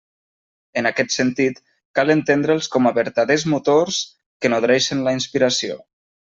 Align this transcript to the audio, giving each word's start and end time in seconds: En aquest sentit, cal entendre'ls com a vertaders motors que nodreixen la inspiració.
En 0.81 0.87
aquest 0.89 1.11
sentit, 1.15 1.59
cal 1.99 2.13
entendre'ls 2.13 2.69
com 2.77 2.89
a 2.89 2.95
vertaders 2.97 3.45
motors 3.53 4.01
que 4.47 4.53
nodreixen 4.55 5.05
la 5.11 5.15
inspiració. 5.19 5.79